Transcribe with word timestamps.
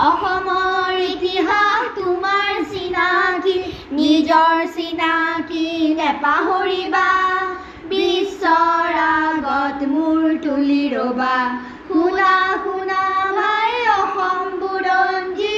অসমৰ 0.00 0.98
ইতিহাস 1.04 1.86
তোমাৰ 1.94 2.50
চিনাকি 2.70 3.54
নিজৰ 3.92 4.60
চিনাকি 4.74 5.64
নেপাহৰিবা 6.00 7.08
বিশ্বৰ 7.90 8.98
আগত 9.04 9.88
মূৰ 9.90 10.26
তুলি 10.44 10.82
ৰবা। 10.94 11.34
শুনা 11.88 12.32
শুনা 12.64 13.02
ভাই 13.36 13.72
অসম 13.94 14.44
বুৰঞ্জী। 14.60 15.56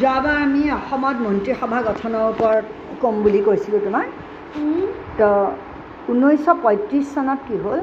যোৱাবাৰ 0.00 0.36
আমি 0.40 0.62
অসমত 0.72 1.16
মন্ত্ৰীসভা 1.24 1.78
গঠনৰ 1.86 2.24
ওপৰত 2.26 2.64
ক'ম 3.00 3.14
বুলি 3.22 3.40
কৈছিলোঁ 3.46 3.80
তোমাক। 3.84 4.08
তো 5.18 5.30
ঊনৈছশ 6.10 6.46
পঁয়ত্ৰিছ 6.62 7.04
চনত 7.14 7.40
কি 7.48 7.56
হ'ল? 7.64 7.82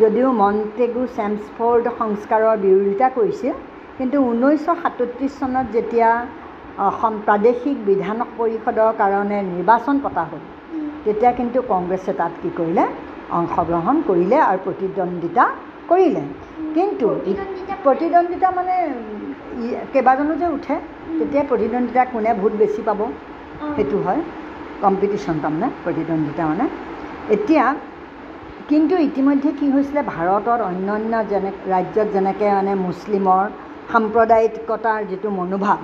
যদিও 0.00 0.28
মণ্টেগু 0.32 1.02
চেমছফৰ্ড 1.16 1.84
সংস্কাৰৰ 1.98 2.56
বিৰোধিতা 2.58 3.06
কৰিছিল 3.16 3.52
কিন্তু 3.98 4.16
ঊনৈছশ 4.30 4.78
সাতত্ৰিছ 4.82 5.32
চনত 5.40 5.66
যেতিয়া 5.76 6.08
অসম 6.86 7.14
প্ৰাদেশিক 7.26 7.76
বিধান 7.88 8.18
পৰিষদৰ 8.38 8.90
কাৰণে 8.98 9.38
নিৰ্বাচন 9.48 9.96
পতা 10.04 10.22
হ'ল 10.30 10.42
তেতিয়া 11.04 11.30
কিন্তু 11.38 11.58
কংগ্ৰেছে 11.68 12.12
তাত 12.20 12.32
কি 12.42 12.50
কৰিলে? 12.58 12.84
অংশগ্ৰহণ 13.38 13.96
কৰিলে 14.08 14.38
আৰু 14.50 14.58
প্ৰতিদ্বন্দ্বিতা 14.66 15.44
কৰিলে। 15.88 16.22
কিন্তু 16.74 17.06
প্ৰতিদ্বন্দ্বিতা 17.84 18.48
মানে 18.58 18.74
কেইবাজনো 19.92 20.34
যে 20.42 20.48
উঠে 20.56 20.74
তেতিয়া 21.18 21.42
প্ৰতিদ্বন্দ্বিতা 21.50 22.02
কোনে 22.12 22.30
ভোট 22.40 22.52
বেছি 22.60 22.80
পাব? 22.88 23.00
সেইটো 23.76 23.96
হয়। 24.06 24.20
কম্পিটিশ্যন 24.82 25.36
তাৰমানে 25.42 25.68
প্ৰতিদ্বন্দ্বিতা 25.84 26.42
মানে। 26.50 26.64
এতিয়া 27.36 27.64
কিন্তু 28.70 28.94
ইতিমধ্যে 29.08 29.50
কি 29.58 29.66
হৈছিলে 29.74 30.02
ভাৰতত 30.14 30.60
অন্য 30.70 30.88
অন্য 30.98 31.12
যেনে 31.30 31.50
ৰাজ্যত 31.74 32.06
যেনেকৈ 32.14 32.48
মানে 32.58 32.72
মুছলিমৰ 32.86 33.44
সাম্প্ৰদায়িকতাৰ 33.92 35.00
যিটো 35.10 35.28
মনোভাৱ 35.38 35.78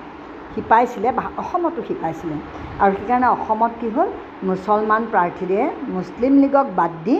শিপাইছিলে 0.54 1.08
অসমতো 1.42 1.80
শিপাইছিলে। 1.88 2.36
আৰু 2.82 2.92
সেইকাৰণে 2.98 3.28
অসমত 3.36 3.72
কি 3.80 3.88
হ'ল 3.94 4.08
মুছলমান 4.48 5.02
প্ৰাৰ্থীৰে 5.12 5.60
মুছলিম 5.94 6.34
লীগক 6.42 6.66
বাদ 6.80 6.92
দি 7.06 7.16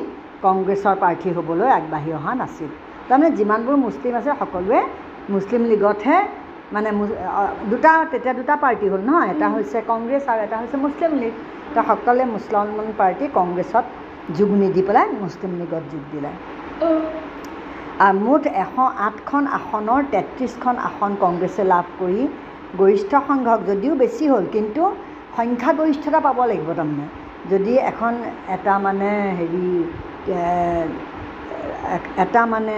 কংগ্ৰেছৰ 0.47 0.95
প্ৰাৰ্থী 1.03 1.29
হ'বলৈ 1.37 1.69
আগবাঢ়ি 1.79 2.11
অহা 2.19 2.33
নাছিল। 2.43 2.71
তাৰমানে 3.09 3.31
যিমানবোৰ 3.39 3.77
মুছলিম 3.87 4.13
আছে 4.21 4.31
সকলোৱে 4.43 4.81
মুছলিম 5.35 5.63
লীগতহে 5.71 6.19
মানে 6.75 6.89
দুটা 7.71 7.93
তেতিয়া 8.13 8.35
দুটা 8.41 8.55
পাৰ্টি 8.65 8.87
হ'ল 8.93 9.03
নহয় 9.09 9.29
এটা 9.35 9.47
হৈছে 9.55 9.79
কংগ্ৰেছ 9.91 10.25
আৰু 10.33 10.41
এটা 10.47 10.57
হৈছে 10.61 10.77
মুছলিম 10.85 11.13
লীগ। 11.23 11.35
তো 11.75 11.81
সকলোৱে 11.89 12.25
মুছলমান 12.35 12.89
পাৰ্টি 13.01 13.25
কংগ্ৰেছত 13.39 13.87
যোগ 14.37 14.51
নিদি 14.61 14.83
পেলাই 14.89 15.07
মুছলিম 15.21 15.53
লীগত 15.61 15.85
যোগ 15.93 16.05
দিলে। 16.13 16.31
আৰু 18.07 18.17
মুঠ 18.25 18.43
এশ 18.63 18.75
আঠখন 19.07 19.45
আসনৰ 19.59 20.01
তেত্ৰিছখন 20.13 20.75
আসন 20.89 21.13
কংগ্ৰেছে 21.23 21.63
লাভ 21.73 21.87
কৰি 22.01 22.21
গৰিষ্ঠ 22.81 23.13
সংখ্যক 23.29 23.61
যদিও 23.71 23.93
বেছি 24.03 24.25
হ'ল 24.33 24.45
কিন্তু 24.55 24.83
সংখ্যাগৰিষ্ঠতা 25.37 26.21
পাব 26.27 26.39
লাগিব 26.51 26.71
তাৰমানে। 26.79 27.07
যদি 27.53 27.73
এখন 27.91 28.13
এটা 28.55 28.75
মানে 28.87 29.11
হেৰি 29.39 29.67
এটা 32.25 32.43
মানে 32.55 32.77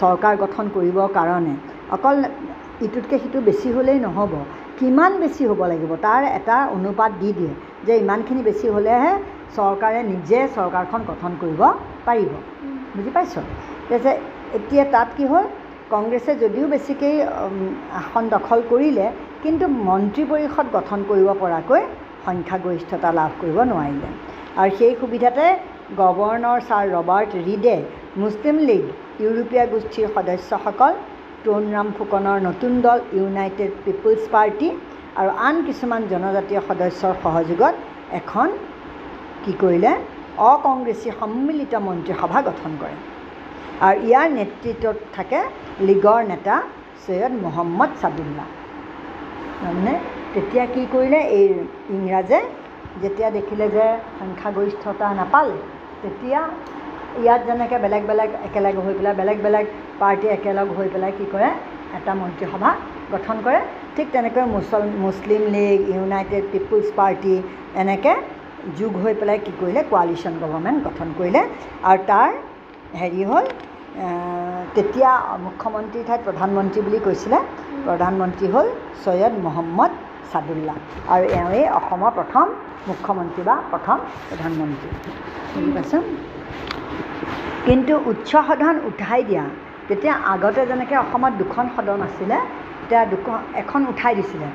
চৰকাৰ 0.00 0.34
গঠন 0.42 0.64
কৰিবৰ 0.76 1.08
কাৰণে 1.18 1.54
অকল 1.96 2.16
ইটোতকৈ 2.86 3.18
সিটো 3.22 3.38
বেছি 3.48 3.68
হ'লেই 3.74 3.98
নহ'ব 4.06 4.32
কিমান 4.78 5.12
বেছি 5.22 5.42
হ'ব 5.48 5.60
লাগিব 5.72 5.92
তাৰ 6.06 6.22
এটা 6.38 6.56
অনুপাত 6.76 7.12
দি 7.20 7.30
দিয়ে 7.38 7.54
যে 7.86 7.92
ইমানখিনি 8.04 8.42
বেছি 8.48 8.66
হ'লেহে 8.74 9.12
চৰকাৰে 9.56 10.00
নিজে 10.12 10.38
চৰকাৰখন 10.56 11.00
গঠন 11.10 11.32
কৰিব 11.42 11.62
পাৰিব। 12.06 12.30
বুজি 12.94 13.10
পাইছ? 13.16 13.34
তাৰপিছত 13.88 14.16
এতিয়া 14.58 14.84
তাত 14.94 15.08
কি 15.16 15.24
হ'ল? 15.30 15.44
কংগ্ৰেছে 15.94 16.32
যদিও 16.42 16.66
বেছিকৈ 16.72 17.14
আসন 18.00 18.24
দখল 18.34 18.58
কৰিলে 18.72 19.06
কিন্তু 19.44 19.64
মন্ত্ৰী 19.88 20.22
পৰিষদ 20.32 20.66
গঠন 20.76 20.98
কৰিব 21.10 21.28
পৰাকৈ 21.42 21.82
সংখ্যাগৰিষ্ঠতা 22.26 23.10
লাভ 23.18 23.30
কৰিব 23.40 23.58
নোৱাৰিলে। 23.72 24.08
আৰু 24.60 24.70
সেই 24.78 24.92
সুবিধাতে 25.00 25.46
গভৰ্ণৰ 26.00 26.58
ছাৰ 26.68 26.84
ৰবাৰ্ট 26.96 27.30
ৰিডে 27.48 27.76
মুছলিম 28.22 28.56
লীগ 28.68 28.84
ইউৰোপীয় 29.22 29.64
গোষ্ঠীৰ 29.72 30.08
সদস্যসকল 30.16 30.92
তৰুণৰাম 31.44 31.88
ফুকনৰ 31.96 32.38
নতুন 32.48 32.72
দল 32.86 32.98
ইউনাইটেড 33.18 33.72
পিপুলছ 33.84 34.22
পাৰ্টি 34.34 34.68
আৰু 35.20 35.30
আন 35.48 35.56
কিছুমান 35.66 36.02
জনজাতীয় 36.12 36.60
সদস্যৰ 36.68 37.14
সহযোগত 37.24 37.74
এখন 38.20 38.48
কি 39.44 39.52
কৰিলে? 39.62 39.92
অকংগ্ৰেছী 40.50 41.08
সন্মিলিত 41.20 41.74
মন্ত্ৰীসভা 41.86 42.38
গঠন 42.48 42.72
কৰে। 42.80 42.96
আৰু 43.86 43.96
ইয়াৰ 44.08 44.28
নেতৃত্বত 44.38 44.96
থাকে 45.16 45.40
লীগৰ 45.88 46.20
নেতা 46.32 46.54
সৈয়দ 47.04 47.32
মহম্মদ 47.44 47.90
ছাদুল্লাহ। 48.00 48.48
তাৰমানে 49.60 49.94
তেতিয়া 50.34 50.64
কি 50.74 50.82
কৰিলে? 50.94 51.20
এই 51.38 51.46
ইংৰাজে 51.96 52.40
যেতিয়া 53.02 53.28
দেখিলে 53.36 53.66
যে 53.76 53.86
সংখ্যাগৰিষ্ঠতা 54.18 55.06
নাপালে 55.20 55.56
তেতিয়া 56.02 56.40
ইয়াত 57.22 57.40
যেনেকৈ 57.48 57.78
বেলেগ 57.84 58.02
বেলেগ 58.10 58.30
একেলগ 58.46 58.76
হৈ 58.84 58.94
পেলাই 58.98 59.14
বেলেগ 59.20 59.38
বেলেগ 59.46 59.64
পাৰ্টি 60.00 60.26
একেলগ 60.36 60.68
হৈ 60.76 60.88
পেলাই 60.94 61.12
কি 61.18 61.26
কৰে? 61.32 61.50
এটা 61.96 62.12
মন্ত্ৰীসভা 62.20 62.70
গঠন 63.12 63.36
কৰে। 63.46 63.60
ঠিক 63.96 64.06
তেনেকৈ 64.14 64.44
মুছল 64.54 64.82
Muslim 65.04 65.42
League 65.54 65.78
United 65.94 66.44
Peoples 66.52 66.86
Party 66.98 67.34
এনেকৈ 67.82 68.16
যোগ 68.78 68.92
হৈ 69.02 69.14
পেলাই 69.20 69.38
কি 69.46 69.52
কৰিলে 69.60 69.80
কোৱালিশ্যন 69.90 70.34
গভৰ্ণমেণ্ট 70.42 70.78
গঠন 70.86 71.08
কৰিলে। 71.18 71.42
আৰু 71.88 72.00
তাৰ 72.10 72.30
হেৰি 73.00 73.22
হ'ল 73.30 73.46
তেতিয়া 74.76 75.10
মুখ্যমন্ত্ৰীৰ 75.46 76.04
ঠাইত 76.08 76.20
প্ৰধানমন্ত্ৰী 76.28 76.80
বুলি 76.86 76.98
কৈছিলে। 77.06 77.38
প্ৰধানমন্ত্ৰী 77.88 78.46
হ'ল 78.54 78.66
সৈয়দ 79.04 79.34
মহম্মদ 79.46 79.92
ছাদুল্লাহ। 80.30 80.76
আৰু 81.14 81.24
এওঁৱেই 81.38 81.66
অসমৰ 81.78 82.10
প্ৰথম 82.18 82.46
মুখ্যমন্ত্ৰী 82.90 83.42
বা 83.48 83.56
প্ৰথম 83.72 83.98
প্ৰধানমন্ত্ৰী। 84.28 84.88
বুজি 85.54 85.70
পাইছোঁ? 85.76 86.02
কিন্তু 87.66 87.92
উচ্চ 88.10 88.30
সদন 88.48 88.74
উঠাই 88.90 89.20
দিয়া 89.28 89.44
তেতিয়া 89.88 90.14
আগতে 90.32 90.62
যেনেকৈ 90.70 90.96
অসমত 91.04 91.32
দুখন 91.42 91.64
সদন 91.76 91.98
আছিলে 92.08 92.36
এতিয়া 92.82 93.02
দুখন 93.12 93.38
এখন 93.62 93.80
উঠাই 93.92 94.14
দিছিলে। 94.18 94.48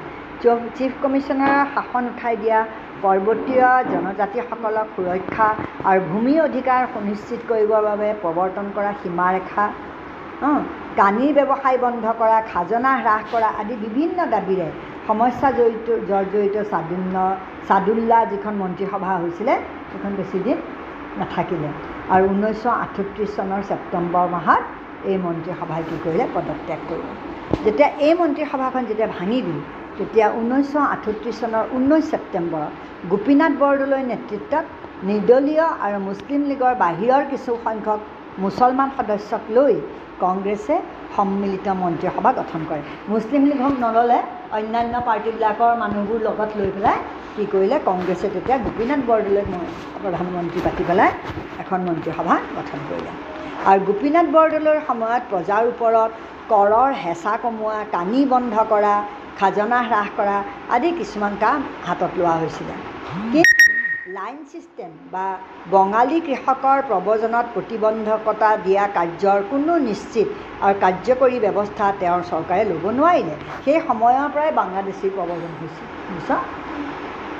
চিফ 0.78 0.91
কমিশ্যনাৰৰ 1.03 1.66
শাসন 1.75 2.03
উঠাই 2.12 2.35
দিয়া 2.44 2.59
পৰ্বতীয় 3.03 3.67
জনজাতিসকলক 3.91 4.87
সুৰক্ষা 4.95 5.47
আৰু 5.89 5.99
ভূমি 6.11 6.33
অধিকাৰ 6.47 6.81
সুনিশ্চিত 6.93 7.41
কৰিবৰ 7.51 7.81
বাবে 7.89 8.07
প্ৰৱৰ্তন 8.23 8.65
কৰা 8.77 8.91
সীমাৰেখা 9.01 9.65
কানিৰ 10.99 11.31
ব্যৱসায় 11.37 11.79
বন্ধ 11.85 12.05
কৰা 12.21 12.37
খাজনা 12.51 12.91
হ্ৰাস 13.03 13.23
কৰা 13.33 13.49
আদি 13.61 13.75
বিভিন্ন 13.85 14.17
দাবীৰে 14.33 14.67
সমস্যা 15.07 15.49
জড়িত 15.57 15.87
জৰ্জৰিত 16.09 16.55
চাদুল্ল 16.71 17.15
চাদুল্লা 17.69 18.19
যিখন 18.31 18.53
মন্ত্ৰীসভা 18.61 19.11
হৈছিলে 19.21 19.53
সেইখন 19.89 20.11
বেছিদিন 20.19 20.57
নাথাকিলে। 21.19 21.69
আৰু 22.13 22.23
ঊনৈছশ 22.33 22.65
আঠত্ৰিছ 22.83 23.29
চনৰ 23.37 23.61
ছেপ্টেম্বৰ 23.69 24.25
মাহত 24.35 24.63
এই 25.09 25.17
মন্ত্ৰীসভাই 25.25 25.81
কি 25.89 25.97
কৰিলে? 26.03 26.25
পদত্যাগ 26.35 26.81
কৰিলে। 26.89 27.13
যেতিয়া 27.65 27.89
এই 28.07 28.13
মন্ত্ৰীসভাখন 28.21 28.83
যেতিয়া 28.89 29.09
ভাঙি 29.17 29.39
দিল 29.47 29.59
তেতিয়া 29.97 30.27
ঊনৈছশ 30.39 30.75
আঠত্ৰিছ 30.95 31.35
চনৰ 31.41 31.63
ঊনৈছ 31.77 32.03
ছেপ্টেম্বৰত 32.11 32.71
গোপীনাথ 33.11 33.53
বৰদলৈৰ 33.63 34.03
নেতৃত্বত 34.11 34.65
নিৰ্দলীয় 35.09 35.65
আৰু 35.85 35.97
মুছলিম 36.07 36.41
লীগৰ 36.49 36.73
বাহিৰৰ 36.83 37.23
কিছু 37.31 37.51
সংখ্যক 37.65 37.99
মুছলমান 38.43 38.89
সদস্যক 38.97 39.43
লৈ 39.57 39.73
কংগ্ৰেছে 40.23 40.75
সন্মিলিত 41.15 41.67
মন্ত্ৰীসভা 41.81 42.31
গঠন 42.39 42.61
কৰে। 42.69 42.83
মুছলিম 43.11 43.43
লীগক 43.49 43.73
নল'লে 43.85 44.19
অন্যান্য 44.57 44.95
পাৰ্টীবিলাকৰ 45.07 45.73
মানুহবোৰ 45.83 46.19
লগত 46.27 46.49
লৈ 46.59 46.69
পেলাই 46.75 46.97
কি 47.35 47.43
কৰিলে 47.53 47.77
কংগ্ৰেছে 47.89 48.27
তেতিয়া 48.35 48.57
গোপীনাথ 48.65 49.01
বৰদলৈক 49.09 49.47
প্ৰধানমন্ত্ৰী 50.01 50.59
পাতি 50.65 50.83
পেলাই 50.89 51.11
এখন 51.63 51.79
মন্ত্ৰীসভা 51.88 52.35
গঠন 52.57 52.79
কৰিলে। 52.89 53.11
আৰু 53.69 53.79
গোপীনাথ 53.89 54.27
বৰদলৈৰ 54.35 54.79
সময়ত 54.89 55.23
প্ৰজাৰ 55.31 55.63
ওপৰত 55.71 56.11
কৰৰ 56.51 56.89
হেঁচা 57.03 57.33
কমোৱা 57.43 57.79
কানি 57.95 58.21
বন্ধ 58.33 58.55
কৰা 58.71 58.93
খাজনা 59.39 59.80
হ্ৰাস 59.89 60.10
কৰা 60.18 60.38
আদি 60.75 60.89
কিছুমান 61.00 61.34
কাম 61.44 61.60
হাতত 61.88 62.12
লোৱা 62.19 62.36
হৈছিলে। 62.42 62.74
কিন্তু 63.34 63.57
লাইন 64.18 64.38
ছিষ্টেম 64.51 64.92
বা 65.13 65.25
বঙালী 65.74 66.18
কৃষকৰ 66.28 66.78
প্ৰব্ৰজনত 66.89 67.45
প্ৰতিবন্ধকতা 67.56 68.50
দিয়া 68.66 68.84
কাৰ্যৰ 68.98 69.39
কোনো 69.51 69.74
নিশ্চিত 69.89 70.28
আৰু 70.66 70.75
কাৰ্যকৰী 70.84 71.38
ব্যৱস্থা 71.45 71.86
তেওঁৰ 72.01 72.22
চৰকাৰে 72.31 72.63
ল'ব 72.72 72.86
নোৱাৰিলে 73.00 73.36
সেই 73.66 73.80
সময়ৰ 73.88 74.28
পৰাই 74.34 74.51
বাংলাদেশীৰ 74.62 75.12
প্ৰব্ৰজন 75.18 75.51
হৈছিল 75.60 75.86
বুজিছ? 76.07 76.30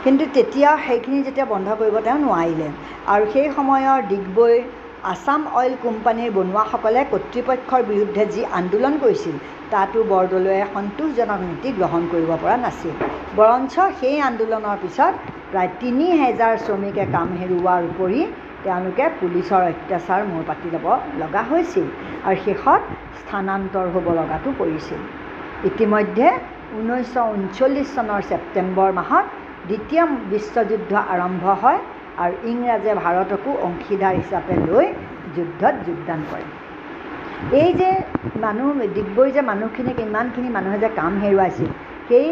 কিন্তু 0.04 0.24
তেতিয়া 0.36 0.70
সেইখিনি 0.86 1.20
যেতিয়া 1.28 1.48
বন্ধ 1.54 1.68
কৰিব 1.80 1.96
তেওঁ 2.06 2.20
নোৱাৰিলে। 2.26 2.68
আৰু 3.14 3.24
সেই 3.34 3.48
সময়ৰ 3.58 3.98
ডিগবৈ 4.12 4.54
আছাম 5.12 5.42
অইল 5.60 5.76
কোম্পানীৰ 5.86 6.32
বনুৱাসকলে 6.38 7.02
কৰ্তৃপক্ষৰ 7.12 7.82
বিৰুদ্ধে 7.92 8.24
যি 8.34 8.42
আন্দোলন 8.60 8.94
কৰিছিল 9.04 9.36
তাতো 9.74 10.00
বৰদলৈয়ে 10.12 10.66
সন্তোষজনক 10.76 11.40
নীতি 11.50 11.70
গ্ৰহণ 11.80 12.04
কৰিব 12.14 12.32
পৰা 12.44 12.56
নাছিল। 12.66 12.94
বৰঞ্চ 13.38 13.74
সেই 14.00 14.18
আন্দোলনৰ 14.30 14.78
পিছত 14.84 15.14
প্ৰায় 15.52 15.72
তিনি 15.82 16.06
হেজাৰ 16.22 16.54
শ্ৰমিকে 16.66 17.04
কাম 17.16 17.28
হেৰুওৱাৰ 17.40 17.82
উপৰি 17.92 18.20
তেওঁলোকে 18.64 19.06
পুলিচৰ 19.20 19.62
অত্যাচাৰ 19.72 20.22
মূৰ 20.32 20.44
পাতি 20.50 20.68
ল'ব 20.74 20.88
লগা 21.22 21.42
হৈছিল 21.50 21.88
আৰু 22.28 22.38
শেষত 22.46 22.82
স্থানান্তৰ 23.22 23.88
হ'ব 23.94 24.08
লগাটো 24.20 24.50
পৰিছিল। 24.62 25.02
ইতিমধ্যে 25.70 26.28
ঊনৈছশ 26.78 27.16
ঊনচল্লিছ 27.36 27.88
চনৰ 27.98 28.22
ছেপ্টেম্বৰ 28.30 28.90
মাহত 29.00 29.26
দ্বিতীয় 29.68 30.04
বিশ্বযুদ্ধ 30.34 30.92
আৰম্ভ 31.14 31.44
হয় 31.64 31.80
আৰু 32.24 32.34
ইংৰাজে 32.52 32.92
ভাৰতকো 33.04 33.52
অংশীদাৰ 33.68 34.14
হিচাপে 34.22 34.56
লৈ 34.70 34.86
যুদ্ধত 35.38 35.76
যোগদান 35.88 36.20
কৰে। 36.32 36.46
এই 37.62 37.70
যে 37.74 37.90
মানুহ 38.42 38.68
ডিগবৈ 38.96 39.28
যে 39.32 39.42
মানুহখিনিক 39.42 39.98
ইমানখিনি 40.00 40.50
মানুহে 40.58 40.78
যে 40.84 40.90
কাম 41.00 41.14
হেৰুৱাইছিল 41.24 41.70
সেই 42.10 42.28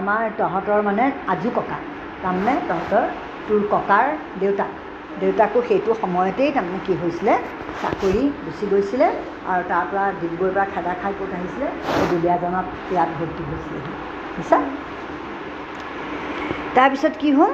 আমাৰ 0.00 0.22
তহঁতৰ 0.38 0.80
মানে 0.82 1.04
আজু 1.32 1.50
ককা 1.56 1.78
তাৰমানে 2.22 2.54
তহঁতৰ 2.68 3.04
তোৰ 3.48 3.60
ককাৰ 3.72 4.06
দেউতাক 4.40 4.70
দেউতাকো 5.20 5.58
সেইটো 5.68 5.92
সময়তেই 6.02 6.50
তাৰমানে 6.56 6.80
কি 6.86 6.94
হৈছিলে 7.02 7.34
চাকৰি 7.82 8.22
গুচি 8.44 8.66
গৈছিলে 8.72 9.08
আৰু 9.52 9.62
তাৰ 9.70 9.84
পৰা 9.90 10.04
ডিগবৈৰ 10.20 10.52
পৰা 10.56 10.66
খেদা 10.74 10.92
খাই 11.00 11.12
ক'ত 11.18 11.32
আহিছিলে 11.38 11.68
দুলীয়াজনত 12.10 12.66
ইয়াত 12.92 13.10
ভৰ্তি 13.18 13.42
হৈছিলে 13.50 13.80
বুজিছা? 14.34 14.58
তাৰপিছত 16.76 17.14
কি 17.18 17.28
হ'ল? 17.32 17.52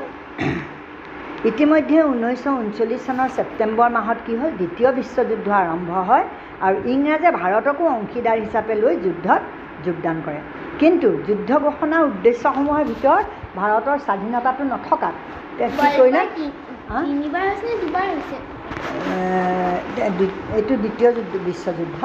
ইতিমধ্যে 1.51 1.97
ঊনৈছশ 2.13 2.45
ঊনচল্লিছ 2.61 3.01
চনৰ 3.09 3.29
ছেপ্টেম্বৰ 3.37 3.89
মাহত 3.97 4.19
কি 4.27 4.33
হ'ল 4.41 4.51
দ্বিতীয় 4.61 4.89
বিশ্বযুদ্ধ 4.99 5.49
আৰম্ভ 5.63 5.91
হয় 6.09 6.25
আৰু 6.67 6.77
ইংৰাজে 6.95 7.31
ভাৰতকো 7.41 7.85
অংশীদাৰ 7.97 8.39
হিচাপে 8.45 8.75
লৈ 8.83 8.95
যুদ্ধত 9.05 9.43
যোগদান 9.85 10.17
কৰে। 10.27 10.41
কিন্তু 10.81 11.09
যুদ্ধ 11.29 11.51
ঘোষণাৰ 11.67 12.03
উদ্দেশ্যসমূহৰ 12.11 12.85
ভিতৰত 12.93 13.27
ভাৰতৰ 13.61 13.99
স্বাধীনতাটো 14.07 14.63
নথকাত 14.73 15.15
কি 15.79 15.87
কৰিলে? 15.99 16.23
এইটো 20.59 20.75
দ্বিতীয় 20.85 21.11
যুদ্ধ 21.17 21.35
বিশ্বযুদ্ধ। 21.49 22.01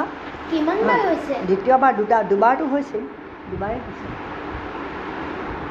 দ্বিতীয়বাৰ 1.50 1.94
দুটা 2.00 2.18
দুবাৰটো 2.32 2.66
হৈছিল। 2.74 3.04
দুবাৰেই 3.52 3.80
হৈছে 3.86 4.08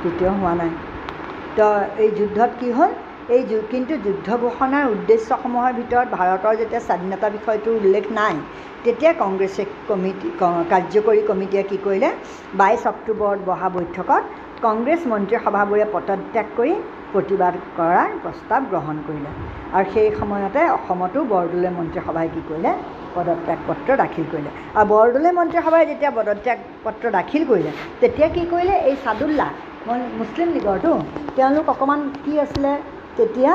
তৃতীয় 0.03 0.31
হোৱা 0.39 0.55
নাই। 0.61 0.73
তো 1.57 1.67
এই 2.03 2.11
যুদ্ধত 2.19 2.53
কি 2.61 2.69
হ'ল? 2.79 2.93
এই 3.35 3.43
যু 3.51 3.57
কিন্তু 3.73 3.95
যুদ্ধ 4.07 4.29
ঘোষণাৰ 4.45 4.85
উদ্দেশ্যসমূহৰ 4.95 5.73
ভিতৰত 5.81 6.09
ভাৰতৰ 6.19 6.55
যেতিয়া 6.61 6.83
স্বাধীনতা 6.89 7.29
বিষয়টোৰ 7.37 7.75
উল্লেখ 7.81 8.05
নাই 8.19 8.35
তেতিয়া 8.85 9.13
কংগ্ৰেছে 9.23 9.63
কমিটি 9.89 10.29
কাৰ্যকৰী 10.73 11.23
কমিটিয়ে 11.31 11.65
কি 11.71 11.79
কৰিলে 11.87 12.11
বাইছ 12.61 12.83
অক্টোবৰত 12.93 13.41
বহা 13.51 13.69
বৈঠকত 13.77 14.23
কংগ্ৰেছ 14.67 15.01
মন্ত্ৰীসভাবোৰে 15.13 15.85
পদত্যাগ 15.95 16.47
কৰি 16.59 16.75
প্ৰতিবাদ 17.13 17.55
কৰাৰ 17.79 18.11
প্ৰস্তাৱ 18.23 18.63
গ্ৰহণ 18.73 18.97
কৰিলে। 19.07 19.31
আৰু 19.77 19.87
সেই 19.95 20.09
সময়তে 20.21 20.61
অসমতো 20.79 21.19
বৰদলৈ 21.35 21.71
মন্ত্ৰীসভাই 21.79 22.27
কি 22.35 22.41
কৰিলে 22.49 22.73
পদত্যাগ 23.17 23.59
পত্ৰ 23.69 23.89
দাখিল 24.03 24.25
কৰিলে। 24.33 24.51
আৰু 24.79 24.87
বৰদলৈ 24.95 25.33
মন্ত্ৰীসভাই 25.39 25.83
যেতিয়া 25.91 26.11
পদত্যাগ 26.19 26.59
পত্ৰ 26.85 27.05
দাখিল 27.19 27.43
কৰিলে 27.51 27.71
তেতিয়া 28.01 28.29
কি 28.35 28.43
কৰিলে 28.53 28.75
এই 28.89 28.97
চাদুল্লা 29.05 29.47
মই 29.87 29.99
মুছলিম 30.21 30.49
লীগৰটো 30.57 30.93
তেওঁলোক 31.37 31.67
অকণমান 31.75 32.01
কি 32.25 32.33
আছিলে 32.45 32.73
তেতিয়া 33.19 33.53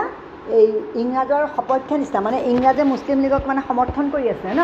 এই 0.60 0.68
ইংৰাজৰ 1.02 1.44
সপক্ষে 1.56 1.96
নিচিনা 2.02 2.20
মানে 2.28 2.38
ইংৰাজে 2.52 2.84
মুছলিম 2.92 3.18
লীগক 3.24 3.44
মানে 3.50 3.62
সমৰ্থন 3.70 4.06
কৰি 4.14 4.26
আছিলে 4.34 4.54
ন? 4.62 4.64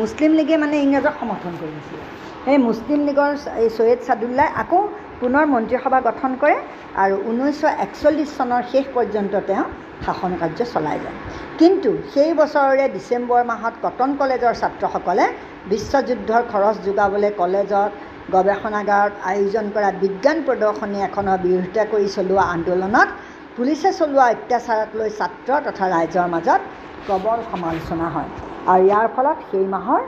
মুছলিম 0.00 0.32
লীগে 0.38 0.56
মানে 0.64 0.76
ইংৰাজক 0.86 1.14
সমৰ্থন 1.20 1.52
কৰি 1.60 1.74
আছিলে। 1.80 2.04
সেই 2.44 2.58
মুছলিম 2.66 3.00
লীগৰ 3.08 3.32
এই 3.62 3.68
চৈয়দ 3.78 4.00
চাদুল্লাই 4.06 4.48
আকৌ 4.62 4.80
পুনৰ 5.20 5.44
মন্ত্ৰীসভা 5.54 5.98
গঠন 6.08 6.30
কৰে 6.42 6.56
আৰু 7.02 7.14
ঊনৈছশ 7.30 7.62
একচল্লিছ 7.84 8.30
চনৰ 8.38 8.62
শেষ 8.72 8.84
পৰ্যন্ত 8.96 9.34
তেওঁ 9.48 9.64
শাসন 10.04 10.32
কাৰ্য 10.40 10.60
চলাই 10.72 10.98
যায়। 11.04 11.16
কিন্তু 11.60 11.90
সেই 12.12 12.30
বছৰৰে 12.40 12.84
ডিচেম্বৰ 12.96 13.42
মাহত 13.52 13.74
কটন 13.84 14.10
কলেজৰ 14.20 14.54
ছাত্ৰসকলে 14.60 15.24
বিশ্বযুদ্ধৰ 15.72 16.42
খৰচ 16.50 16.76
যোগাবলৈ 16.86 17.30
কলেজত 17.40 17.90
গৱেষণাগাৰত 18.34 19.14
আয়োজন 19.30 19.66
কৰা 19.74 19.88
বিজ্ঞান 20.02 20.38
প্ৰদৰ্শনী 20.46 20.98
এখনৰ 21.08 21.38
বিৰোধিতা 21.44 21.84
কৰি 21.92 22.08
চলোৱা 22.16 22.44
আন্দোলনত 22.54 23.08
পুলিচে 23.56 23.90
চলোৱা 23.98 24.24
অত্যাচাৰক 24.32 24.90
লৈ 25.00 25.10
ছাত্ৰ 25.18 25.50
তথা 25.66 25.86
ৰাইজৰ 25.92 26.26
মাজত 26.34 26.60
প্ৰবল 27.06 27.38
সমালোচনা 27.50 28.06
হয়। 28.14 28.28
আৰু 28.72 28.82
ইয়াৰ 28.88 29.06
ফলত 29.16 29.38
সেই 29.50 29.66
মাহৰ 29.74 30.02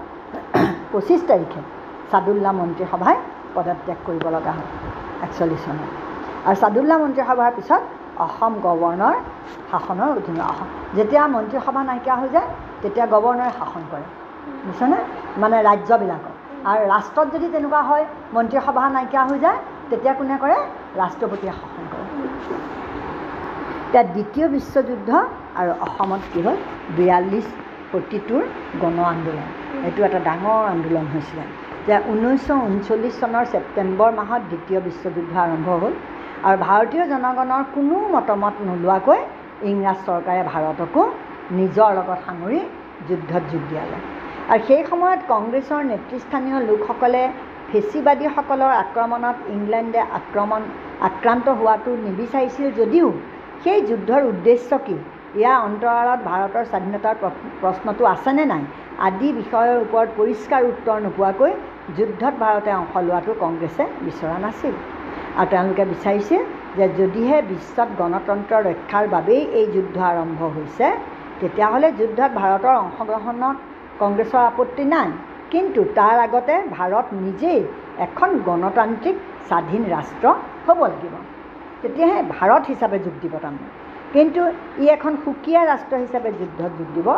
পঁচিছ 0.93 1.21
তাৰিখে 1.31 1.61
চাদুল্লা 2.11 2.51
মন্ত্ৰীসভাই 2.59 3.17
পদত্যাগ 3.55 3.99
কৰিব 4.07 4.25
লগা 4.37 4.53
হয় 4.57 4.69
একচল্লিছ 5.27 5.63
চনত। 5.65 5.91
আৰু 6.47 6.57
চাদুল্লা 6.63 6.97
মন্ত্ৰীসভাৰ 7.03 7.51
পিছত 7.59 7.83
অসম 8.27 8.53
গৱৰ্ণৰ 8.67 9.17
শাসনৰ 9.71 10.11
অধীনত 10.19 10.41
অসম 10.53 10.69
যেতিয়া 10.97 11.23
মন্ত্ৰীসভা 11.37 11.81
নাইকিয়া 11.91 12.17
হৈ 12.21 12.29
যায় 12.37 12.49
তেতিয়া 12.83 13.07
গৱৰ্ণৰে 13.15 13.51
শাসন 13.59 13.83
কৰে। 13.93 14.07
বুজিছেনে 14.65 14.99
মানে 15.43 15.57
ৰাজ্যবিলাকত। 15.69 16.35
আৰু 16.71 16.83
ৰাষ্ট্ৰত 16.95 17.27
যদি 17.35 17.47
তেনেকুৱা 17.55 17.83
হয় 17.89 18.05
মন্ত্ৰীসভা 18.37 18.83
নাইকিয়া 18.97 19.23
হৈ 19.29 19.39
যায় 19.45 19.59
তেতিয়া 19.91 20.13
কোনে 20.19 20.37
কৰে? 20.43 20.57
ৰাষ্ট্ৰপতিয়ে 21.01 21.53
শাসন 21.61 21.85
কৰে। 21.93 22.07
এতিয়া 23.89 24.05
দ্বিতীয় 24.17 24.47
বিশ্বযুদ্ধ 24.57 25.11
আৰু 25.61 25.73
অসমত 25.87 26.23
কি 26.33 26.41
হ'ল? 26.47 26.57
বিয়াল্লিছ 26.97 27.47
প্ৰতিটোৰ 27.93 28.43
গণ 28.83 28.99
আন্দোলন। 29.13 29.49
এইটো 29.87 30.01
এটা 30.09 30.21
ডাঙৰ 30.29 30.63
আন্দোলন 30.75 31.07
হৈছিলে। 31.13 31.45
যে 31.87 31.95
ঊনৈছশ 32.13 32.49
ঊনচল্লিছ 32.69 33.15
চনৰ 33.23 33.45
ছেপ্টেম্বৰ 33.53 34.11
মাহত 34.21 34.43
দ্বিতীয় 34.51 34.79
বিশ্বযুদ্ধ 34.89 35.33
আৰম্ভ 35.45 35.69
হ'ল 35.83 35.95
আৰু 36.47 36.57
ভাৰতীয় 36.67 37.05
জনগণৰ 37.13 37.63
কোনো 37.75 37.97
মতামত 38.15 38.55
নোলোৱাকৈ 38.69 39.21
ইংৰাজ 39.71 39.99
চৰকাৰে 40.09 40.43
ভাৰতকো 40.53 41.03
নিজৰ 41.59 41.91
লগত 41.99 42.19
সাঙুৰি 42.27 42.61
যুদ্ধত 43.09 43.43
যোগ 43.53 43.63
দিয়ালে। 43.71 43.99
আৰু 44.53 44.61
সেই 44.69 44.83
সময়ত 44.91 45.21
কংগ্ৰেছৰ 45.33 45.81
নেতৃস্থানীয় 45.93 46.59
লোকসকলে 46.69 47.23
ফেচিবাদীসকলৰ 47.71 48.73
আক্ৰমণত 48.85 49.37
ইংলেণ্ডে 49.57 50.01
আক্ৰমণ 50.19 50.63
আক্ৰান্ত 51.09 51.47
হোৱাটো 51.59 51.91
নিবিচাৰিছিল 52.07 52.67
যদিও 52.81 53.09
সেই 53.65 53.81
যুদ্ধৰ 53.89 54.23
উদ্দেশ্য 54.33 54.71
কি? 54.87 54.97
ইয়াৰ 55.41 55.59
অন্তৰালত 55.67 56.21
ভাৰতৰ 56.31 56.65
স্বাধীনতাৰ 56.73 57.15
প্ৰ- 57.21 57.39
প্ৰশ্নটো 57.61 58.05
আছেনে 58.15 58.45
নাই? 58.53 58.63
আদি 59.07 59.29
বিষয়ৰ 59.41 59.77
ওপৰত 59.85 60.09
পৰিষ্কাৰ 60.19 60.63
উত্তৰ 60.73 60.99
নোপোৱাকৈ 61.07 61.53
যুদ্ধত 61.97 62.35
ভাৰতে 62.43 62.71
অংশ 62.81 62.95
লোৱাটো 63.09 63.33
কংগ্ৰেছে 63.45 63.83
বিচৰা 64.07 64.37
নাছিল। 64.45 64.75
আৰু 65.39 65.49
তেওঁলোকে 65.51 65.85
বিচাৰিছিল 65.93 66.41
যে 66.77 66.87
যদিহে 66.99 67.39
বিশ্বত 67.53 67.89
গণতন্ত্ৰ 68.01 68.55
ৰক্ষাৰ 68.69 69.05
বাবেই 69.15 69.43
এই 69.59 69.67
যুদ্ধ 69.75 69.97
আৰম্ভ 70.13 70.41
হৈছে 70.57 70.87
তেতিয়াহ'লে 71.41 71.89
যুদ্ধত 72.01 72.31
ভাৰতৰ 72.41 72.75
অংশগ্ৰহণত 72.85 73.57
কংগ্ৰেছৰ 74.01 74.43
আপত্তি 74.51 74.85
নাই। 74.95 75.09
কিন্তু 75.51 75.81
তাৰ 75.99 76.17
আগতে 76.27 76.55
ভাৰত 76.77 77.07
নিজেই 77.25 77.61
এখন 78.07 78.31
গণতান্ত্ৰিক 78.49 79.17
স্বাধীন 79.49 79.83
ৰাষ্ট্ৰ 79.95 80.27
হ'ব 80.67 80.81
লাগিব। 80.93 81.15
তেতিয়াহে 81.83 82.21
ভাৰত 82.37 82.63
হিচাপে 82.73 82.99
যোগ 83.07 83.15
দিব 83.23 83.35
তাৰমানে। 83.45 83.69
কিন্তু 84.15 84.41
ই 84.83 84.87
এখন 84.97 85.13
সুকীয়া 85.25 85.61
ৰাষ্ট্ৰ 85.73 85.95
হিচাপে 86.05 86.31
যুদ্ধত 86.39 86.71
যোগ 86.79 86.89
দিব 86.97 87.09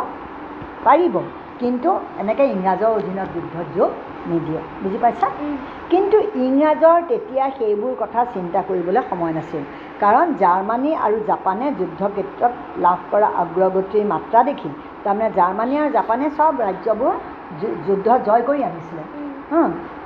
পাৰিব। 0.85 1.15
কিন্তু 1.61 1.89
এনেকৈ 2.21 2.47
ইংৰাজৰ 2.55 2.91
অধীনত 2.99 3.27
যুদ্ধত 3.35 3.67
যোগ 3.77 3.89
নিদিয়ে। 4.31 4.61
বুজি 4.81 4.97
পাইছা? 5.03 5.27
কিন্তু 5.91 6.17
ইংৰাজৰ 6.45 6.97
তেতিয়া 7.11 7.45
সেইবোৰ 7.57 7.93
কথা 8.01 8.19
চিন্তা 8.35 8.59
কৰিবলৈ 8.69 9.01
সময় 9.09 9.33
নাছিল। 9.37 9.63
কাৰণ 10.03 10.27
জাৰ্মানী 10.43 10.91
আৰু 11.05 11.17
জাপানে 11.31 11.65
যুদ্ধ 11.79 12.01
ক্ষেত্ৰত 12.15 12.53
লাভ 12.85 12.99
কৰা 13.11 13.29
অগ্ৰগতিৰ 13.43 14.05
মাত্ৰা 14.13 14.39
দেখি 14.49 14.69
তাৰমানে 15.03 15.29
জাৰ্মানী 15.39 15.73
আৰু 15.81 15.89
জাপানে 15.97 16.25
চব 16.37 16.53
ৰাজ্যবোৰ 16.67 17.13
যুদ্ধ 17.87 18.07
জয় 18.27 18.43
কৰি 18.47 18.61
আনিছিলে। 18.69 19.03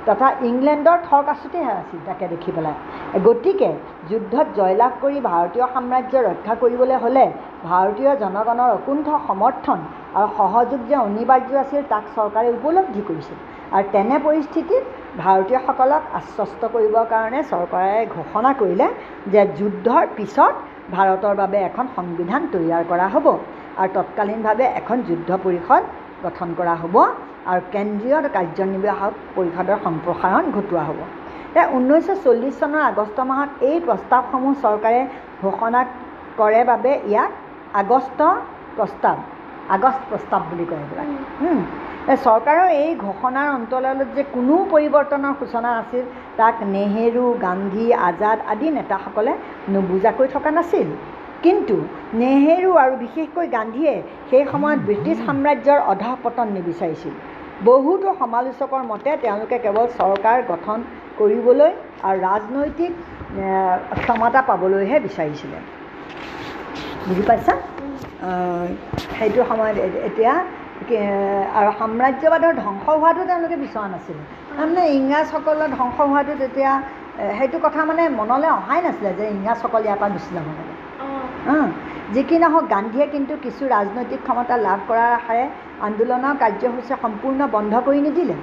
তথা 0.08 0.28
ইংলেণ্ডৰ 0.48 0.98
থৰ 1.06 1.22
কাছুতেহে 1.28 1.72
আছিল 1.80 2.00
তাকে 2.08 2.24
দেখি 2.32 2.50
পেলাই। 2.56 2.76
গতিকে 3.26 3.70
যুদ্ধত 4.10 4.46
জয়লাভ 4.58 4.92
কৰি 5.02 5.18
ভাৰতীয় 5.30 5.66
সাম্ৰাজ্য 5.74 6.14
ৰক্ষা 6.28 6.54
কৰিবলৈ 6.62 6.96
হ'লে 7.04 7.26
ভাৰতীয় 7.70 8.12
জনগণৰ 8.22 8.70
অকুণ্ঠ 8.78 9.06
সমৰ্থন 9.28 9.78
আৰু 10.18 10.28
সহযোগ 10.38 10.80
যে 10.90 10.96
অনিবাৰ্য 11.06 11.52
আছিল 11.64 11.82
তাক 11.92 12.04
চৰকাৰে 12.16 12.48
উপলব্ধি 12.56 13.02
কৰিছিল। 13.08 13.38
আৰু 13.76 13.84
তেনে 13.94 14.16
পৰিস্থিতিত 14.26 14.82
ভাৰতীয়সকলক 15.24 16.02
আশ্বস্ত 16.20 16.62
কৰিবৰ 16.74 17.04
কাৰণে 17.12 17.40
চৰকাৰে 17.52 17.98
ঘোষণা 18.16 18.50
কৰিলে 18.60 18.86
যে 19.32 19.40
যুদ্ধৰ 19.58 20.02
পিছত 20.16 20.54
ভাৰতৰ 20.96 21.34
বাবে 21.42 21.58
এখন 21.68 21.86
সংবিধান 21.96 22.42
তৈয়াৰ 22.52 22.82
কৰা 22.90 23.06
হ'ব 23.14 23.26
আৰু 23.80 23.90
তৎকালীনভাৱে 23.96 24.66
এখন 24.80 24.96
যুদ্ধ 25.08 25.30
পৰিষদ 25.44 25.82
গঠন 26.24 26.48
কৰা 26.58 26.74
হ'ব। 26.82 26.96
আৰু 27.50 27.60
কেন্দ্ৰীয় 27.74 28.18
কাৰ্যনিৰ্বাহক 28.36 29.12
পৰিষদৰ 29.36 29.78
সম্প্ৰসাৰণ 29.86 30.44
ঘটোৱা 30.56 30.82
হ'ব। 30.88 30.98
এতিয়া 31.48 31.66
ঊনৈছশ 31.76 32.18
চল্লিছ 32.24 32.54
চনৰ 32.60 32.82
আগষ্ট 32.90 33.18
মাহত 33.30 33.50
এই 33.68 33.76
প্ৰস্তাৱসমূহ 33.86 34.52
চৰকাৰে 34.64 35.00
ঘোষণা 35.44 35.80
কৰে 36.40 36.62
বাবে 36.70 36.92
ইয়াক 37.10 37.30
আগষ্ট 37.82 38.18
প্ৰস্তাৱ 38.76 39.16
আগষ্ট 39.76 40.02
প্ৰস্তাৱ 40.10 40.42
বুলি 40.50 40.64
কয় 40.70 40.82
এইবিলাক। 40.84 41.08
চৰকাৰৰ 42.26 42.68
এই 42.82 42.90
ঘোষণাৰ 43.06 43.48
অন্তৰালত 43.58 44.08
যে 44.16 44.22
কোনো 44.34 44.56
পৰিৱৰ্তনৰ 44.72 45.32
সূচনা 45.40 45.70
আছিল 45.80 46.04
তাক 46.38 46.56
নেহেৰু 46.74 47.24
গান্ধী 47.46 47.86
আজাদ 48.08 48.38
আদি 48.52 48.68
নেতাসকলে 48.78 49.32
নুবুজাকৈ 49.72 50.26
থকা 50.34 50.50
নাছিল। 50.58 50.88
কিন্তু 51.44 51.76
নেহেৰু 52.22 52.70
আৰু 52.82 52.94
বিশেষকৈ 53.04 53.46
গান্ধীয়ে 53.56 53.94
সেই 54.30 54.44
সময়ত 54.52 54.80
ব্ৰিটিছ 54.88 55.18
সাম্ৰাজ্যৰ 55.26 55.80
অধঃপতন 55.92 56.46
নিবিচাৰিছিল। 56.56 57.14
বহুতো 57.64 58.08
সমালোচকৰ 58.20 58.82
মতে 58.92 59.10
তেওঁলোকে 59.24 59.56
কেৱল 59.64 59.86
চৰকাৰ 59.98 60.38
গঠন 60.50 60.78
কৰিবলৈ 61.18 61.70
আৰু 62.06 62.16
ৰাজনৈতিক 62.28 62.92
ক্ষমতা 64.02 64.40
পাবলৈহে 64.48 64.96
বিচাৰিছিলে। 65.06 65.58
বুজি 67.06 67.22
পাইছা? 67.28 67.54
সেইটো 69.16 69.40
সময়ত 69.50 69.76
এতিয়া 70.08 70.32
আৰু 71.58 71.70
সাম্ৰাজ্যবাদৰ 71.80 72.52
ধ্বংস 72.62 72.84
হোৱাটো 73.00 73.22
তেওঁলোকে 73.30 73.56
বিচৰা 73.64 73.86
নাছিলে। 73.94 74.22
তাৰমানে 74.56 74.82
ইংৰাজসকলৰ 74.98 75.68
ধ্বংস 75.76 75.98
হোৱাটো 76.10 76.32
তেতিয়া 76.42 76.72
সেইটো 77.38 77.58
কথা 77.64 77.80
মানে 77.90 78.02
মনলৈ 78.20 78.48
অহাই 78.58 78.80
নাছিলে 78.86 79.10
যে 79.18 79.24
ইংৰাজসকল 79.36 79.82
ইয়াৰ 79.86 79.98
পৰা 80.00 80.10
গুচি 80.14 80.30
যাব 80.36 80.48
লাগে। 80.58 80.74
যি 82.14 82.22
কি 82.28 82.36
নহওক 82.42 82.64
গান্ধীয়ে 82.74 83.06
কিন্তু 83.14 83.32
কিছু 83.44 83.62
ৰাজনৈতিক 83.76 84.20
ক্ষমতা 84.26 84.54
লাভ 84.66 84.78
কৰাৰ 84.88 85.10
আশাৰে 85.20 85.44
আন্দোলনৰ 85.86 86.34
কাৰ্যসূচী 86.42 86.94
সম্পূৰ্ণ 87.02 87.40
বন্ধ 87.56 87.72
কৰি 87.86 88.00
নিদিলে। 88.06 88.36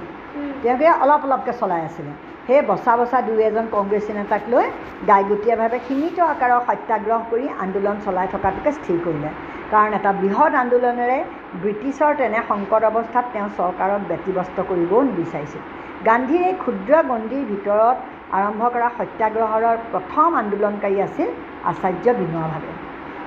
তেওঁলোকে 0.62 0.90
অলপ 1.04 1.22
অলপকৈ 1.26 1.52
চলাই 1.60 1.82
আছিলে। 1.88 2.12
সেই 2.46 2.60
বচা 2.70 2.92
বচা 3.00 3.18
দুই 3.26 3.42
এজন 3.48 3.66
কংগ্ৰেছী 3.76 4.12
নেতাক 4.18 4.42
লৈ 4.52 4.64
গাইগুটীয়াভাৱে 5.10 5.78
সীমিত 5.86 6.18
আকাৰৰ 6.34 6.62
সত্যাগ্ৰহ 6.68 7.20
কৰি 7.30 7.46
আন্দোলন 7.64 7.96
চলাই 8.04 8.26
থকাটোকে 8.34 8.70
স্থিৰ 8.78 8.98
কৰিলে। 9.06 9.30
কাৰণ 9.72 9.90
এটা 9.98 10.10
বৃহৎ 10.22 10.52
আন্দোলনেৰে 10.62 11.18
ব্ৰিটিছৰ 11.62 12.12
তেনে 12.20 12.38
সংকট 12.50 12.82
অৱস্থাত 12.90 13.24
তেওঁ 13.34 13.48
চৰকাৰক 13.58 14.00
ব্যতিব্যস্ত 14.10 14.56
কৰিবও 14.70 15.00
নিবিচাৰিছিল। 15.10 15.62
গান্ধীৰ 16.08 16.42
এই 16.50 16.54
ক্ষুদ্ৰ 16.62 16.92
গণ্ডিৰ 17.10 17.44
ভিতৰত 17.52 17.96
আৰম্ভ 18.38 18.62
কৰা 18.74 18.88
সত্যাগ্ৰহৰ 18.98 19.64
প্ৰথম 19.92 20.28
আন্দোলনকাৰী 20.42 20.96
আছিল 21.06 21.28
আচাৰ্য 21.70 22.06
বিনোৱা 22.20 22.46
ভাৱে 22.52 22.72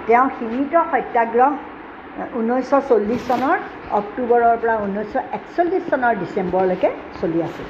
তেওঁ 0.07 0.27
সীমিত 0.37 0.73
সত্যাগ্ৰহ 0.91 1.49
ঊনৈছশ 2.39 2.83
চল্লিছ 2.89 3.21
চনৰ 3.27 3.57
অক্টোবৰৰ 4.00 4.55
পৰা 4.62 4.75
ঊনৈছশ 4.86 5.15
একচল্লিছ 5.38 5.83
চনৰ 5.91 6.13
ডিচেম্বৰলৈকে 6.24 6.89
চলি 7.21 7.39
আছিল 7.47 7.67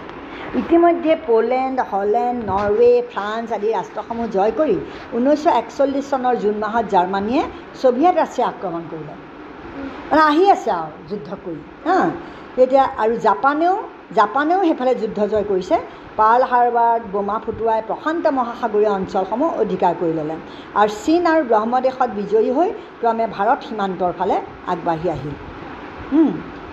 ইতিমধ্যে 0.61 1.13
পলেণ্ড 1.27 1.77
হলেণ্ড 1.91 2.39
নৰৱে' 2.51 3.03
ফ্ৰান্স 3.11 3.47
আদি 3.57 3.69
ৰাষ্ট্ৰসমূহ 3.77 4.25
জয় 4.35 4.53
কৰি 4.59 4.77
ঊনৈছশ 5.17 5.45
একচল্লিছ 5.61 6.05
চনৰ 6.13 6.35
জুন 6.43 6.55
মাহত 6.63 6.85
জাৰ্মানীয়ে 6.93 7.43
ছোভিয়েট 7.81 8.15
ৰাছিয়া 8.21 8.47
আক্ৰমণ 8.47 8.83
কৰিলে। 8.91 9.15
মানে 10.09 10.21
আহি 10.21 10.43
আছে 10.55 10.69
আৰু 10.71 10.91
যুদ্ধ 11.09 11.29
কৰি 11.45 11.61
হা? 11.87 11.99
এতিয়া 12.63 12.83
আৰু 13.03 13.13
জাপানেও 13.27 13.75
জাপানেও 14.15 14.59
সেইফালে 14.67 14.93
যুদ্ধ 15.01 15.19
জয় 15.31 15.45
কৰিছে। 15.51 15.75
পাৰ্ল 16.19 16.41
হাৰ্বাৰত 16.51 17.03
বোমা 17.13 17.37
ফুটুৱাই 17.45 17.81
প্ৰশান্ত 17.89 18.25
মহাসাগৰীয় 18.37 18.91
অঞ্চলসমূহ 18.99 19.49
অধিকাৰ 19.63 19.93
কৰি 20.01 20.13
ল'লে। 20.19 20.35
আৰু 20.79 20.89
চীন 21.03 21.23
আৰু 21.31 21.41
ব্ৰহ্মদেশত 21.51 22.09
বিজয়ী 22.19 22.49
হৈ 22.57 22.69
ক্ৰমে 23.01 23.25
ভাৰত 23.35 23.59
সীমান্তৰ 23.67 24.11
ফালে 24.19 24.35
আগবাঢ়ি 24.71 25.07
আহিল। 25.15 25.35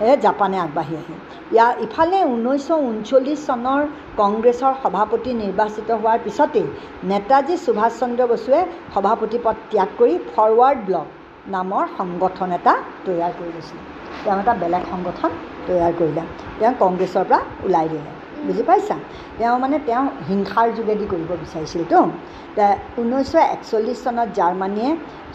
এই 0.07 0.15
জাপানে 0.25 0.57
আগবাঢ়ি 0.65 0.95
আহিল। 1.01 1.19
ইয়াৰ 1.55 1.73
ইফালে 1.85 2.19
ঊনৈছশ 2.33 2.69
ঊনচল্লিছ 2.89 3.39
চনৰ 3.49 3.81
কংগ্ৰেছৰ 4.21 4.73
সভাপতি 4.83 5.31
নিৰ্বাচিত 5.41 5.89
হোৱাৰ 6.01 6.19
পিছতেই 6.25 6.67
নেতাজী 7.11 7.55
সুভাষ 7.65 7.91
চন্দ্ৰ 8.01 8.23
বসুৱে 8.31 8.61
সভাপতি 8.93 9.37
পদ 9.45 9.55
ত্যাগ 9.71 9.89
কৰি 9.99 10.15
ফৰৱাৰ্ড 10.31 10.79
ব্লক 10.87 11.07
নামৰ 11.55 11.83
সংগঠন 11.97 12.49
এটা 12.57 12.73
তৈয়াৰ 13.05 13.31
কৰি 13.39 13.51
লৈছিলে। 13.55 13.94
তেওঁ 14.23 14.37
এটা 14.41 14.53
বেলেগ 14.61 14.83
সংগঠন 14.91 15.31
তৈয়াৰ 15.67 15.93
কৰিলে। 15.99 16.23
তেওঁ 16.59 16.73
কংগ্ৰেছৰ 16.83 17.25
পৰা 17.29 17.39
ওলাই 17.65 17.87
দিলে। 17.93 18.11
বুজি 18.45 18.63
পাইছা? 18.69 18.95
তেওঁ 19.37 19.55
মানে 19.63 19.77
তেওঁ 19.87 20.03
হিংসাৰ 20.29 20.67
যোগেদি 20.77 21.05
কৰিব 21.11 21.31
বিচাৰিছিলতো। 21.43 21.97
ঊনৈছশ 23.01 23.35
একচল্লিছ 23.55 23.97
চনত 24.05 24.29
জাৰ্মানীয়ে 24.39 24.91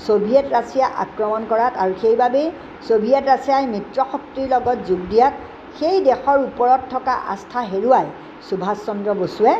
ছভিয়েট 0.07 0.47
ৰাছিয়া 0.57 0.87
আক্ৰমণ 1.05 1.43
কৰাত 1.51 1.75
আৰু 1.83 1.93
সেইবাবেই 2.03 2.47
ছভিয়েট 2.89 3.25
ৰাছিয়াই 3.33 3.65
মিত্ৰশক্তিৰ 3.75 4.47
লগত 4.55 4.79
যোগ 4.89 5.01
দিয়াত 5.13 5.35
সেই 5.79 5.97
দেশৰ 6.09 6.39
ওপৰত 6.49 6.83
থকা 6.93 7.15
আস্থা 7.35 7.61
হেৰুৱাই 7.71 8.07
সুভাষ 8.49 8.79
চন্দ্ৰ 8.87 9.11
বসুৱে 9.21 9.55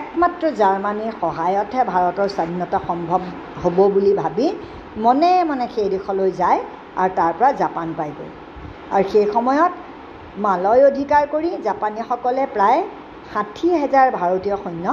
একমাত্ৰ 0.00 0.44
জাৰ্মানীৰ 0.60 1.12
সহায়তহে 1.22 1.82
ভাৰতৰ 1.92 2.28
স্বাধীনতা 2.36 2.78
সম্ভৱ 2.88 3.20
হ'ব 3.62 3.78
বুলি 3.94 4.12
ভাবি 4.22 4.46
মনে 5.04 5.30
মনে 5.50 5.66
সেই 5.74 5.88
দেশলৈ 5.94 6.30
যায় 6.40 6.60
আৰু 7.02 7.10
তাৰ 7.18 7.32
পৰা 7.38 7.50
জাপান 7.62 7.88
পায়গৈ। 7.98 8.30
আৰু 8.96 9.04
সেই 9.12 9.26
সময়ত 9.34 9.72
মালয় 10.44 10.82
অধিকাৰ 10.90 11.22
কৰি 11.34 11.50
জাপানীসকলে 11.68 12.42
প্ৰায় 12.54 12.80
ষাঠি 13.32 13.68
হেজাৰ 13.82 14.08
ভাৰতীয় 14.20 14.56
সৈন্য 14.64 14.86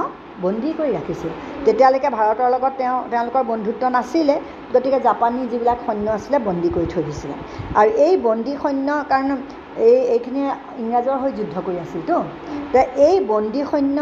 বন্দী 0.44 0.70
কৰি 0.78 0.90
ৰাখিছিল। 0.98 1.30
তেতিয়ালৈকে 1.64 2.08
ভাৰতৰ 2.18 2.48
লগত 2.54 2.72
তেওঁ 2.80 2.98
তেওঁলোকৰ 3.12 3.42
বন্ধুত্ব 3.52 3.82
নাছিলে 3.96 4.36
গতিকে 4.74 4.98
জাপানী 5.08 5.40
যিবিলাক 5.50 5.78
সৈন্য 5.86 6.06
আছিলে 6.18 6.38
বন্দী 6.48 6.68
কৰি 6.76 6.86
থৈ 6.92 7.02
দিছিলে। 7.08 7.34
আৰু 7.80 7.90
এই 8.06 8.14
বন্দী 8.28 8.52
সৈন্য 8.62 8.88
কাৰণে 9.10 9.34
এই 9.88 9.98
এইখিনি 10.14 10.42
ইংৰাজৰ 10.82 11.16
হৈ 11.22 11.30
যুদ্ধ 11.38 11.54
কৰি 11.66 11.78
আছিলতো 11.84 12.14
এই 13.08 13.16
বন্দী 13.32 13.62
সৈন্য 13.70 13.98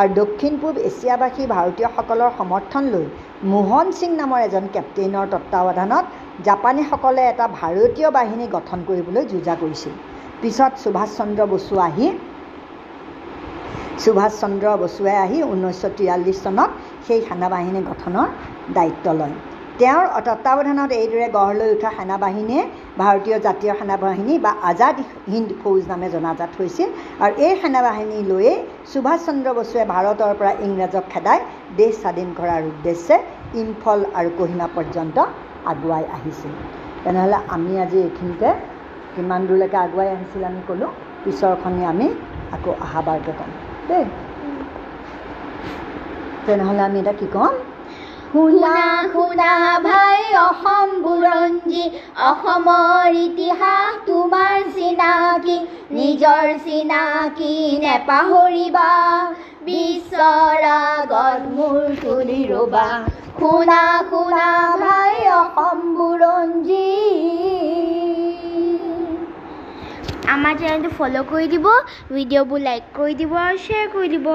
আৰু 0.00 0.10
দক্ষিণ 0.20 0.52
পূব 0.62 0.74
এছিয়াবাসী 0.88 1.42
ভাৰতীয়সকলৰ 1.54 2.30
সমৰ্থন 2.38 2.82
লৈ 2.94 3.06
মোহন 3.40 3.88
সিং 3.98 4.10
নামৰ 4.16 4.40
এজন 4.46 4.64
কেপ্টেইনৰ 4.72 5.26
তত্বাৱধানত 5.32 6.04
জাপানীসকলে 6.44 7.22
এটা 7.28 7.46
ভাৰতীয় 7.60 8.08
বাহিনী 8.16 8.46
গঠন 8.56 8.78
কৰিবলৈ 8.88 9.22
যোজা 9.32 9.54
কৰিছিল। 9.62 9.94
পিছত 10.42 10.72
সুভাষ 10.82 11.10
চন্দ্ৰ 11.18 11.46
বসু 11.52 11.74
আহি 11.88 12.06
সুভাষ 14.04 14.32
চন্দ্ৰ 14.40 14.66
বসুৱে 14.82 15.14
আহি 15.24 15.38
ঊনৈছশ 15.52 15.82
তিৰাল্লিছ 15.98 16.38
চনত 16.44 16.70
সেই 17.06 17.20
সেনাবাহিনী 17.28 17.80
গঠনৰ 17.90 18.26
দায়িত্ব 18.76 19.06
লয়। 19.20 19.34
তেওঁৰ 19.80 20.06
তত্বাৱধানত 20.26 20.90
এইদৰে 20.94 21.26
গঢ় 21.34 21.52
লৈ 21.58 21.68
উঠা 21.74 21.90
সেনাবাহিনীয়ে 21.98 22.62
ভাৰতীয় 22.98 23.36
জাতীয় 23.46 23.72
সেনাবাহিনী 23.78 24.34
বা 24.44 24.52
আজাদ 24.70 24.96
হিন্দ 25.32 25.50
ফৌজ 25.60 25.82
নামে 25.88 26.08
জনাজাত 26.14 26.50
হৈছিল। 26.58 26.88
আৰু 27.24 27.32
এই 27.46 27.54
সেনাবাহিনী 27.62 28.18
লৈয়ে 28.30 28.54
সুভাষ 28.92 29.18
চন্দ্ৰ 29.26 29.48
বসুৱে 29.58 29.82
ভাৰতৰ 29.92 30.32
পৰা 30.40 30.52
ইংৰাজক 30.66 31.04
খেদাই 31.12 31.38
দেশ 31.76 31.92
স্বাধীন 32.02 32.28
কৰাৰ 32.38 32.62
উদ্দেশ্যে 32.64 33.16
ইম্ফল 33.62 34.00
আৰু 34.18 34.30
কহিমা 34.38 34.66
পৰ্যন্ত 34.76 35.16
আগুৱাই 35.72 36.04
আহিছিল। 36.16 36.52
তেনেহ'লে 37.04 37.38
আমি 37.48 37.72
আজি 37.84 37.98
এইখিনিতে 37.98 38.48
কিমান 39.14 39.40
দূৰলৈকে 39.48 39.78
আগুৱাই 39.86 40.08
আহিছিল 40.08 40.42
আমি 40.44 40.60
ক'লোঁ। 40.68 40.90
পিছৰখনি 41.24 41.82
আমি 41.92 42.06
আকৌ 42.52 42.70
অহাবাৰকৈ 42.84 43.32
ক'ম। 43.38 43.50
দেই। 43.88 44.04
তেনেহ'লে 46.46 46.82
আমি 46.82 46.98
এতিয়া 47.00 47.16
কি 47.20 47.26
ক'ম? 47.32 47.54
শুনা 48.32 48.74
শুনা 49.12 49.50
অসমৰ 52.28 53.14
ইতিহাস 53.18 53.92
তোমাৰ 54.06 54.56
চিনাকি 54.74 55.56
নিজৰ 55.90 56.46
চিনাকি 56.64 57.52
নেপাহৰিবা। 57.84 58.90
বিশ্বৰ 59.68 60.66
আগত 60.72 61.40
মূৰ 61.56 61.80
তুলি 62.02 62.40
ৰ'বা। 62.52 62.86
শুনা 63.38 63.80
শুনা 64.10 64.46
ভাই 64.82 65.14
অসম 65.34 65.78
বুৰঞ্জী। 65.96 66.88
আমাৰ 70.34 70.54
চেনেলটো 70.60 70.90
ফ'ল' 70.98 71.22
কৰি 71.32 71.46
দিব 71.54 71.66
ভিডিঅ'বোৰ 72.14 72.60
লাইক 72.68 72.84
কৰি 72.98 73.14
দিব 73.20 73.32
আৰু 73.44 73.56
শ্বেয়াৰ 73.64 73.86
কৰি 73.94 74.08
দিব। 74.16 74.28